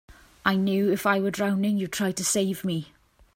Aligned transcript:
I 0.43 0.55
knew 0.55 0.91
if 0.91 1.05
I 1.05 1.19
were 1.19 1.29
drowning 1.29 1.77
you'd 1.77 1.91
try 1.91 2.11
to 2.11 2.23
save 2.25 2.65
me. 2.65 2.87